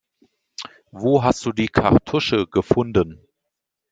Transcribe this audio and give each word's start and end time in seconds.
Wo 0.91 1.23
hast 1.23 1.45
du 1.45 1.51
die 1.51 1.67
Kartusche 1.67 2.47
gefunden? 2.47 3.23